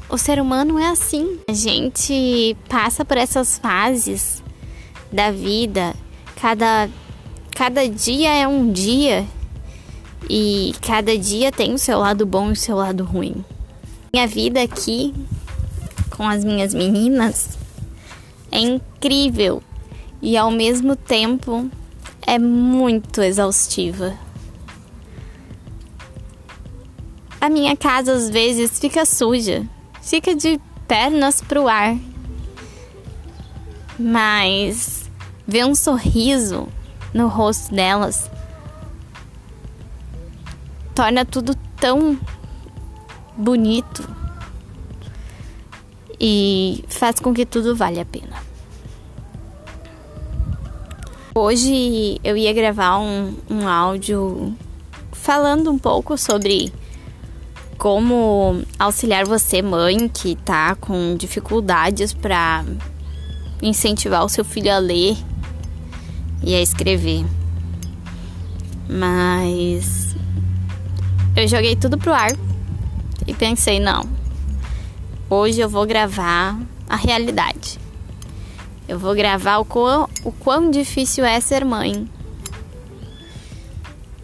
O 0.09 0.17
ser 0.17 0.41
humano 0.41 0.79
é 0.79 0.89
assim. 0.89 1.39
A 1.49 1.53
gente 1.53 2.57
passa 2.69 3.05
por 3.05 3.17
essas 3.17 3.59
fases 3.59 4.43
da 5.13 5.31
vida. 5.31 5.95
Cada, 6.41 6.89
cada 7.55 7.89
dia 7.89 8.33
é 8.33 8.49
um 8.49 8.73
dia. 8.73 9.27
E 10.29 10.75
cada 10.81 11.17
dia 11.17 11.53
tem 11.53 11.75
o 11.75 11.79
seu 11.79 11.99
lado 11.99 12.25
bom 12.25 12.49
e 12.49 12.53
o 12.53 12.57
seu 12.57 12.77
lado 12.77 13.05
ruim. 13.05 13.45
Minha 14.13 14.27
vida 14.27 14.63
aqui 14.63 15.15
com 16.17 16.29
as 16.29 16.45
minhas 16.45 16.75
meninas 16.75 17.59
é 18.51 18.59
incrível 18.59 19.63
e 20.21 20.37
ao 20.37 20.51
mesmo 20.51 20.97
tempo 20.97 21.71
é 22.27 22.39
muito 22.39 23.23
exaustiva. 23.23 24.17
A 27.41 27.49
minha 27.49 27.77
casa 27.77 28.13
às 28.13 28.29
vezes 28.29 28.79
fica 28.79 29.05
suja, 29.05 29.67
fica 30.03 30.35
de 30.35 30.61
pernas 30.87 31.41
pro 31.41 31.69
ar. 31.69 31.97
Mas 33.99 35.11
ver 35.47 35.65
um 35.65 35.75
sorriso 35.75 36.69
no 37.13 37.29
rosto 37.29 37.75
delas 37.75 38.31
torna 40.95 41.25
tudo 41.25 41.55
tão 41.77 42.19
bonito 43.37 44.09
e 46.21 46.85
faz 46.89 47.19
com 47.19 47.33
que 47.33 47.47
tudo 47.47 47.75
valha 47.75 48.03
a 48.03 48.05
pena. 48.05 48.50
Hoje 51.43 52.21
eu 52.23 52.37
ia 52.37 52.53
gravar 52.53 52.99
um, 52.99 53.35
um 53.49 53.67
áudio 53.67 54.55
falando 55.11 55.71
um 55.71 55.79
pouco 55.79 56.19
sobre 56.19 56.71
como 57.79 58.63
auxiliar 58.79 59.25
você, 59.25 59.63
mãe, 59.63 60.07
que 60.07 60.37
tá 60.37 60.75
com 60.75 61.17
dificuldades 61.17 62.13
para 62.13 62.63
incentivar 63.63 64.23
o 64.23 64.29
seu 64.29 64.45
filho 64.45 64.71
a 64.71 64.77
ler 64.77 65.17
e 66.43 66.55
a 66.55 66.61
escrever. 66.61 67.25
Mas 68.87 70.15
eu 71.35 71.49
joguei 71.49 71.75
tudo 71.75 71.97
pro 71.97 72.13
ar 72.13 72.33
e 73.27 73.33
pensei, 73.33 73.81
não. 73.81 74.05
Hoje 75.31 75.59
eu 75.59 75.71
vou 75.71 75.87
gravar 75.87 76.61
a 76.87 76.97
realidade. 76.97 77.79
Eu 78.91 78.99
vou 78.99 79.15
gravar 79.15 79.59
o 79.59 79.65
quão, 79.65 80.09
o 80.25 80.33
quão 80.33 80.69
difícil 80.69 81.25
é 81.25 81.39
ser 81.39 81.65
mãe. 81.65 82.11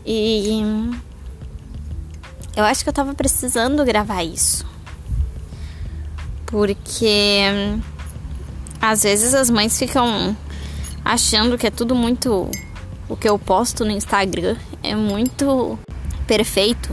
E 0.05 0.61
eu 2.57 2.65
acho 2.65 2.83
que 2.83 2.89
eu 2.89 2.93
tava 2.93 3.15
precisando 3.15 3.85
gravar 3.85 4.25
isso. 4.25 4.67
Porque 6.47 7.43
às 8.81 9.05
vezes 9.05 9.35
as 9.35 9.49
mães 9.49 9.79
ficam 9.79 10.37
achando 11.05 11.57
que 11.57 11.69
é 11.69 11.71
tudo 11.71 11.95
muito. 11.95 12.51
O 13.09 13.17
que 13.17 13.29
eu 13.29 13.39
posto 13.39 13.85
no 13.85 13.93
Instagram 13.93 14.57
é 14.83 14.97
muito 14.97 15.79
perfeito. 16.27 16.93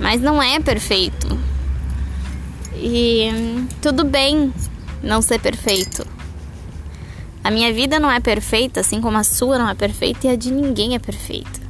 Mas 0.00 0.20
não 0.20 0.42
é 0.42 0.58
perfeito. 0.58 1.28
E 2.74 3.30
tudo 3.80 4.02
bem 4.04 4.52
não 5.04 5.22
ser 5.22 5.38
perfeito. 5.38 6.15
A 7.46 7.50
minha 7.52 7.72
vida 7.72 8.00
não 8.00 8.10
é 8.10 8.18
perfeita, 8.18 8.80
assim 8.80 9.00
como 9.00 9.16
a 9.16 9.22
sua 9.22 9.56
não 9.56 9.68
é 9.68 9.74
perfeita 9.76 10.26
e 10.26 10.30
a 10.30 10.34
de 10.34 10.50
ninguém 10.50 10.96
é 10.96 10.98
perfeita. 10.98 11.60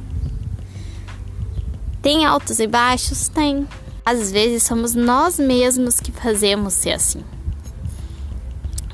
Tem 2.01 2.25
altos 2.25 2.59
e 2.59 2.65
baixos? 2.65 3.27
Tem. 3.27 3.67
Às 4.03 4.31
vezes 4.31 4.63
somos 4.63 4.95
nós 4.95 5.37
mesmos 5.37 5.99
que 5.99 6.11
fazemos 6.11 6.73
ser 6.73 6.93
assim. 6.93 7.23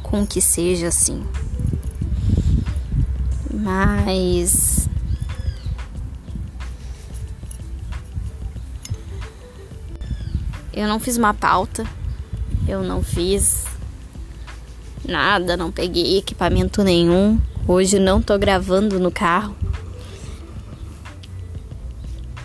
Com 0.01 0.27
que 0.27 0.41
seja 0.41 0.89
assim. 0.89 1.25
Mas. 3.49 4.89
Eu 10.73 10.89
não 10.89 10.99
fiz 10.99 11.15
uma 11.15 11.33
pauta. 11.33 11.85
Eu 12.67 12.83
não 12.83 13.01
fiz 13.01 13.72
Nada, 15.05 15.57
não 15.57 15.69
peguei 15.69 16.17
equipamento 16.17 16.83
nenhum. 16.83 17.37
Hoje 17.67 17.99
não 17.99 18.21
tô 18.21 18.37
gravando 18.37 18.99
no 18.99 19.11
carro. 19.11 19.55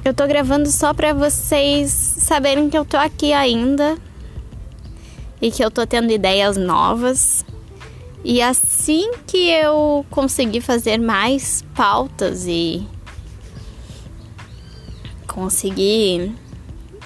Eu 0.05 0.13
tô 0.13 0.27
gravando 0.27 0.69
só 0.71 0.93
para 0.93 1.13
vocês 1.13 1.91
saberem 1.91 2.69
que 2.69 2.77
eu 2.77 2.85
tô 2.85 2.97
aqui 2.97 3.33
ainda 3.33 3.97
e 5.41 5.51
que 5.51 5.65
eu 5.65 5.71
tô 5.71 5.87
tendo 5.87 6.11
ideias 6.11 6.57
novas. 6.57 7.45
E 8.25 8.43
assim 8.43 9.13
que 9.27 9.51
eu 9.51 10.05
conseguir 10.11 10.61
fazer 10.61 10.99
mais 10.99 11.63
pautas 11.77 12.47
e 12.49 12.85
conseguir 15.27 16.35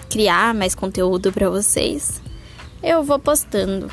criar 0.08 0.54
mais 0.54 0.74
conteúdo 0.74 1.30
para 1.30 1.50
vocês, 1.50 2.22
eu 2.82 3.02
vou 3.02 3.18
postando 3.18 3.90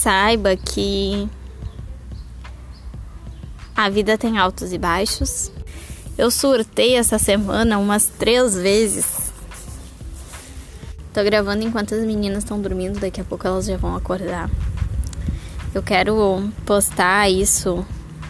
saiba 0.00 0.56
que 0.56 1.28
a 3.76 3.90
vida 3.90 4.16
tem 4.16 4.38
altos 4.38 4.72
e 4.72 4.78
baixos. 4.78 5.52
Eu 6.16 6.30
surtei 6.30 6.96
essa 6.96 7.18
semana 7.18 7.78
umas 7.78 8.06
três 8.06 8.54
vezes. 8.54 9.30
Tô 11.12 11.22
gravando 11.22 11.66
enquanto 11.66 11.94
as 11.94 12.02
meninas 12.02 12.44
estão 12.44 12.58
dormindo, 12.58 12.98
daqui 12.98 13.20
a 13.20 13.24
pouco 13.24 13.46
elas 13.46 13.66
já 13.66 13.76
vão 13.76 13.94
acordar. 13.94 14.50
Eu 15.74 15.82
quero 15.82 16.50
postar 16.64 17.28
isso 17.28 17.84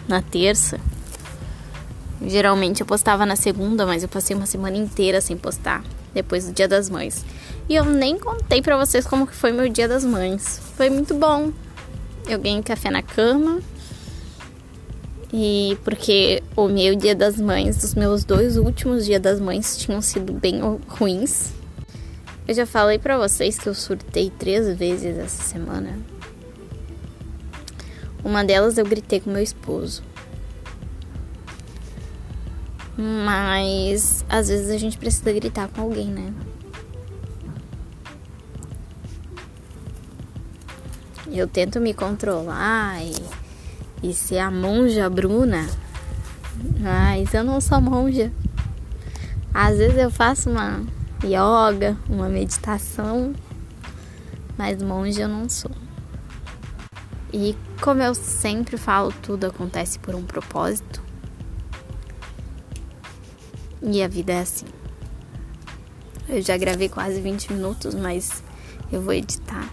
na 0.09 0.21
terça. 0.21 0.77
Geralmente 2.21 2.81
eu 2.81 2.85
postava 2.85 3.25
na 3.25 3.37
segunda, 3.37 3.85
mas 3.85 4.03
eu 4.03 4.09
passei 4.09 4.35
uma 4.35 4.45
semana 4.45 4.75
inteira 4.75 5.21
sem 5.21 5.37
postar 5.37 5.81
depois 6.13 6.45
do 6.45 6.53
Dia 6.53 6.67
das 6.67 6.89
Mães. 6.89 7.25
E 7.69 7.75
eu 7.75 7.85
nem 7.85 8.17
contei 8.17 8.61
para 8.61 8.77
vocês 8.77 9.05
como 9.05 9.27
que 9.27 9.35
foi 9.35 9.51
meu 9.51 9.69
Dia 9.69 9.87
das 9.87 10.03
Mães. 10.03 10.61
Foi 10.75 10.89
muito 10.89 11.13
bom. 11.13 11.51
Eu 12.27 12.39
ganhei 12.39 12.61
café 12.61 12.89
na 12.89 13.01
cama. 13.01 13.59
E 15.33 15.77
porque 15.83 16.43
o 16.55 16.67
meu 16.67 16.95
Dia 16.95 17.15
das 17.15 17.39
Mães, 17.39 17.81
os 17.83 17.95
meus 17.95 18.25
dois 18.25 18.57
últimos 18.57 19.05
Dia 19.05 19.19
das 19.19 19.39
Mães 19.39 19.77
tinham 19.77 20.01
sido 20.01 20.33
bem 20.33 20.59
ruins. 20.87 21.51
Eu 22.47 22.53
já 22.53 22.65
falei 22.65 22.99
para 22.99 23.17
vocês 23.17 23.57
que 23.57 23.69
eu 23.69 23.73
surtei 23.73 24.29
três 24.29 24.67
vezes 24.77 25.17
essa 25.17 25.41
semana. 25.43 25.97
Uma 28.23 28.43
delas 28.43 28.77
eu 28.77 28.85
gritei 28.85 29.19
com 29.19 29.29
meu 29.29 29.41
esposo. 29.41 30.03
Mas 32.97 34.25
às 34.29 34.49
vezes 34.49 34.69
a 34.69 34.77
gente 34.77 34.97
precisa 34.97 35.31
gritar 35.31 35.67
com 35.69 35.81
alguém, 35.81 36.07
né? 36.07 36.33
Eu 41.31 41.47
tento 41.47 41.79
me 41.79 41.93
controlar 41.93 43.01
e, 43.01 43.15
e 44.03 44.13
ser 44.13 44.39
a 44.39 44.51
monja 44.51 45.09
Bruna, 45.09 45.65
mas 46.79 47.33
eu 47.33 47.43
não 47.43 47.61
sou 47.61 47.79
monja. 47.79 48.31
Às 49.53 49.77
vezes 49.77 49.97
eu 49.97 50.11
faço 50.11 50.49
uma 50.49 50.83
yoga, 51.23 51.97
uma 52.09 52.27
meditação, 52.27 53.33
mas 54.57 54.81
monja 54.83 55.21
eu 55.21 55.29
não 55.29 55.47
sou. 55.47 55.71
E 57.33 57.55
como 57.81 58.01
eu 58.01 58.13
sempre 58.13 58.75
falo, 58.75 59.13
tudo 59.21 59.47
acontece 59.47 59.97
por 59.99 60.13
um 60.13 60.23
propósito. 60.23 61.01
E 63.81 64.03
a 64.03 64.07
vida 64.07 64.33
é 64.33 64.41
assim. 64.41 64.67
Eu 66.29 66.41
já 66.41 66.55
gravei 66.55 66.87
quase 66.87 67.19
20 67.19 67.51
minutos, 67.53 67.95
mas 67.95 68.43
eu 68.91 69.01
vou 69.01 69.13
editar. 69.13 69.67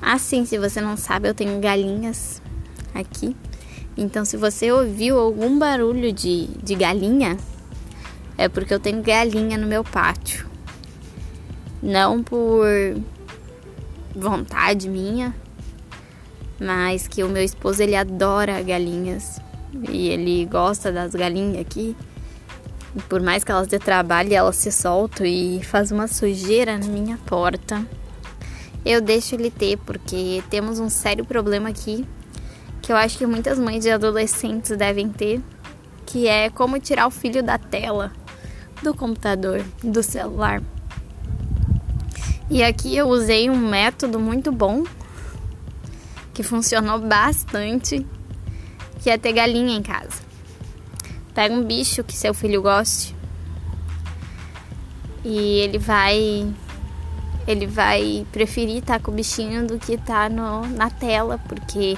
Assim, 0.00 0.46
se 0.46 0.58
você 0.58 0.80
não 0.80 0.96
sabe, 0.96 1.28
eu 1.28 1.34
tenho 1.34 1.60
galinhas 1.60 2.40
aqui. 2.94 3.36
Então, 3.96 4.24
se 4.24 4.36
você 4.36 4.72
ouviu 4.72 5.18
algum 5.18 5.58
barulho 5.58 6.10
de, 6.10 6.46
de 6.62 6.74
galinha, 6.74 7.36
é 8.38 8.48
porque 8.48 8.72
eu 8.72 8.80
tenho 8.80 9.02
galinha 9.02 9.58
no 9.58 9.66
meu 9.66 9.84
pátio. 9.84 10.48
Não 11.82 12.22
por 12.22 12.66
vontade 14.16 14.88
minha, 14.88 15.34
mas 16.58 17.06
que 17.06 17.22
o 17.22 17.28
meu 17.28 17.44
esposo 17.44 17.82
ele 17.82 17.94
adora 17.94 18.62
galinhas 18.62 19.38
e 19.72 20.08
ele 20.08 20.44
gosta 20.46 20.90
das 20.90 21.14
galinhas 21.14 21.60
aqui. 21.60 21.96
E 22.96 23.00
por 23.02 23.20
mais 23.20 23.44
que 23.44 23.52
elas 23.52 23.68
dê 23.68 23.78
trabalho, 23.78 24.34
elas 24.34 24.56
se 24.56 24.72
soltam 24.72 25.24
e 25.24 25.62
faz 25.62 25.92
uma 25.92 26.08
sujeira 26.08 26.76
na 26.76 26.86
minha 26.86 27.16
porta 27.18 27.86
eu 28.84 29.00
deixo 29.00 29.34
ele 29.34 29.50
ter, 29.50 29.76
porque 29.78 30.42
temos 30.48 30.78
um 30.78 30.88
sério 30.88 31.24
problema 31.24 31.68
aqui 31.68 32.06
que 32.80 32.90
eu 32.90 32.96
acho 32.96 33.18
que 33.18 33.26
muitas 33.26 33.58
mães 33.58 33.82
de 33.82 33.90
adolescentes 33.90 34.74
devem 34.76 35.10
ter, 35.10 35.40
que 36.06 36.26
é 36.26 36.48
como 36.48 36.80
tirar 36.80 37.06
o 37.06 37.10
filho 37.10 37.42
da 37.42 37.58
tela 37.58 38.10
do 38.82 38.94
computador, 38.94 39.62
do 39.84 40.02
celular. 40.02 40.62
E 42.48 42.62
aqui 42.62 42.96
eu 42.96 43.06
usei 43.06 43.50
um 43.50 43.56
método 43.56 44.18
muito 44.18 44.50
bom 44.50 44.84
que 46.32 46.42
funcionou 46.42 46.98
bastante, 46.98 48.04
que 49.00 49.10
é 49.10 49.18
ter 49.18 49.32
galinha 49.32 49.76
em 49.76 49.82
casa. 49.82 50.22
Pega 51.34 51.54
um 51.54 51.64
bicho 51.64 52.04
que 52.04 52.14
seu 52.14 52.34
filho 52.34 52.62
goste 52.62 53.14
e 55.24 55.60
ele 55.60 55.78
vai 55.78 56.52
ele 57.46 57.66
vai 57.66 58.26
preferir 58.30 58.78
estar 58.78 58.98
tá 58.98 59.04
com 59.04 59.10
o 59.10 59.14
bichinho 59.14 59.66
do 59.66 59.78
que 59.78 59.94
estar 59.94 60.28
tá 60.28 60.34
no, 60.34 60.66
na 60.66 60.90
tela, 60.90 61.38
porque 61.48 61.96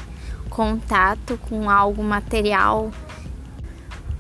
contato 0.49 1.39
com 1.49 1.69
algo 1.69 2.03
material. 2.03 2.91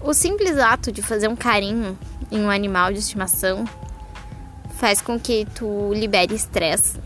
O 0.00 0.12
simples 0.12 0.58
ato 0.58 0.90
de 0.90 1.00
fazer 1.00 1.28
um 1.28 1.36
carinho 1.36 1.96
em 2.30 2.40
um 2.40 2.50
animal 2.50 2.92
de 2.92 2.98
estimação 2.98 3.64
faz 4.76 5.00
com 5.00 5.18
que 5.18 5.46
tu 5.54 5.92
libere 5.94 6.34
estresse. 6.34 6.98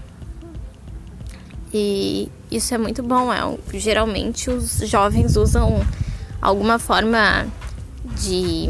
E 1.73 2.31
isso 2.51 2.75
é 2.75 2.79
muito 2.79 3.03
bom. 3.03 3.33
É, 3.33 3.41
geralmente 3.75 4.51
os 4.51 4.79
jovens 4.89 5.37
usam 5.37 5.85
alguma 6.41 6.79
forma 6.79 7.47
de, 8.21 8.69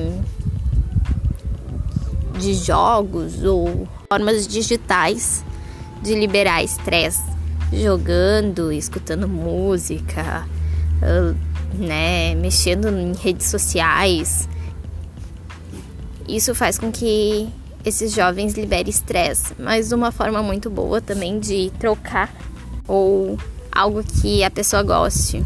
de 2.38 2.54
jogos 2.54 3.42
ou 3.44 3.86
formas 4.08 4.46
digitais 4.46 5.44
de 6.02 6.14
liberar 6.14 6.62
estresse, 6.62 7.22
jogando, 7.72 8.72
escutando 8.72 9.28
música, 9.28 10.46
né, 11.74 12.34
mexendo 12.34 12.88
em 12.88 13.12
redes 13.14 13.46
sociais. 13.48 14.48
Isso 16.28 16.54
faz 16.54 16.78
com 16.78 16.90
que 16.90 17.48
esses 17.84 18.12
jovens 18.12 18.54
liberem 18.54 18.90
estresse, 18.90 19.54
mas 19.58 19.92
uma 19.92 20.10
forma 20.10 20.42
muito 20.42 20.68
boa 20.68 21.00
também 21.00 21.38
de 21.38 21.70
trocar 21.78 22.34
ou 22.86 23.38
algo 23.76 24.02
que 24.02 24.42
a 24.42 24.50
pessoa 24.50 24.82
goste. 24.82 25.44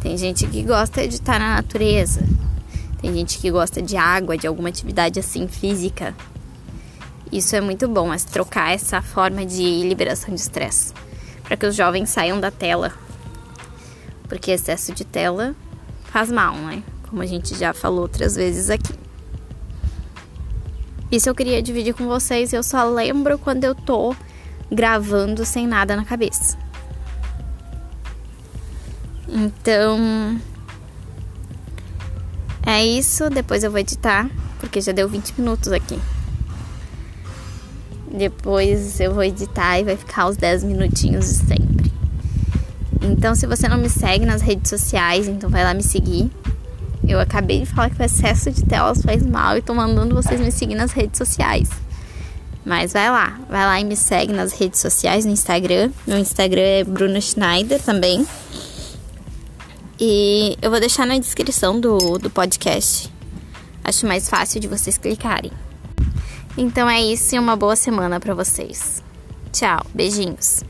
Tem 0.00 0.16
gente 0.16 0.46
que 0.46 0.62
gosta 0.62 1.06
de 1.06 1.16
estar 1.16 1.40
na 1.40 1.56
natureza, 1.56 2.22
tem 3.00 3.12
gente 3.12 3.38
que 3.38 3.50
gosta 3.50 3.82
de 3.82 3.96
água, 3.96 4.38
de 4.38 4.46
alguma 4.46 4.68
atividade 4.68 5.18
assim 5.18 5.48
física. 5.48 6.14
Isso 7.32 7.56
é 7.56 7.60
muito 7.60 7.88
bom, 7.88 8.14
é 8.14 8.16
trocar 8.18 8.72
essa 8.72 9.02
forma 9.02 9.44
de 9.44 9.82
liberação 9.82 10.32
de 10.32 10.40
estresse, 10.40 10.92
para 11.42 11.56
que 11.56 11.66
os 11.66 11.74
jovens 11.74 12.08
saiam 12.08 12.38
da 12.38 12.52
tela. 12.52 12.92
Porque 14.28 14.52
excesso 14.52 14.92
de 14.92 15.04
tela 15.04 15.56
faz 16.04 16.30
mal, 16.30 16.54
né? 16.54 16.84
Como 17.08 17.20
a 17.20 17.26
gente 17.26 17.56
já 17.58 17.74
falou 17.74 18.02
outras 18.02 18.36
vezes 18.36 18.70
aqui. 18.70 18.94
Isso 21.10 21.28
eu 21.28 21.34
queria 21.34 21.60
dividir 21.60 21.94
com 21.94 22.06
vocês, 22.06 22.52
eu 22.52 22.62
só 22.62 22.84
lembro 22.84 23.38
quando 23.38 23.64
eu 23.64 23.74
tô 23.74 24.14
gravando 24.70 25.44
sem 25.44 25.66
nada 25.66 25.96
na 25.96 26.04
cabeça. 26.04 26.65
Então, 29.36 30.40
é 32.64 32.82
isso. 32.82 33.28
Depois 33.28 33.62
eu 33.62 33.70
vou 33.70 33.78
editar, 33.78 34.30
porque 34.58 34.80
já 34.80 34.92
deu 34.92 35.06
20 35.06 35.34
minutos 35.38 35.70
aqui. 35.72 35.98
Depois 38.10 38.98
eu 38.98 39.12
vou 39.12 39.22
editar 39.22 39.78
e 39.78 39.84
vai 39.84 39.94
ficar 39.94 40.26
os 40.28 40.38
10 40.38 40.64
minutinhos 40.64 41.26
de 41.26 41.34
sempre. 41.34 41.92
Então, 43.02 43.34
se 43.34 43.46
você 43.46 43.68
não 43.68 43.76
me 43.76 43.90
segue 43.90 44.24
nas 44.24 44.40
redes 44.40 44.70
sociais, 44.70 45.28
então 45.28 45.50
vai 45.50 45.62
lá 45.62 45.74
me 45.74 45.82
seguir. 45.82 46.30
Eu 47.06 47.20
acabei 47.20 47.60
de 47.60 47.66
falar 47.66 47.90
que 47.90 48.00
o 48.00 48.04
excesso 48.04 48.50
de 48.50 48.64
telas 48.64 49.02
faz 49.02 49.24
mal 49.24 49.58
e 49.58 49.60
tô 49.60 49.74
mandando 49.74 50.14
vocês 50.14 50.40
me 50.40 50.50
seguir 50.50 50.76
nas 50.76 50.92
redes 50.92 51.18
sociais. 51.18 51.68
Mas 52.64 52.94
vai 52.94 53.10
lá, 53.10 53.38
vai 53.50 53.64
lá 53.64 53.80
e 53.80 53.84
me 53.84 53.96
segue 53.96 54.32
nas 54.32 54.52
redes 54.52 54.80
sociais, 54.80 55.26
no 55.26 55.30
Instagram. 55.30 55.90
Meu 56.06 56.18
Instagram 56.18 56.62
é 56.62 56.84
Bruna 56.84 57.20
Schneider 57.20 57.80
também. 57.82 58.26
E 59.98 60.58
eu 60.60 60.70
vou 60.70 60.78
deixar 60.78 61.06
na 61.06 61.18
descrição 61.18 61.80
do, 61.80 62.18
do 62.18 62.28
podcast. 62.28 63.10
Acho 63.82 64.06
mais 64.06 64.28
fácil 64.28 64.60
de 64.60 64.68
vocês 64.68 64.98
clicarem. 64.98 65.52
Então 66.58 66.88
é 66.88 67.00
isso 67.00 67.34
e 67.34 67.38
uma 67.38 67.56
boa 67.56 67.76
semana 67.76 68.20
para 68.20 68.34
vocês. 68.34 69.02
Tchau, 69.52 69.84
beijinhos. 69.94 70.62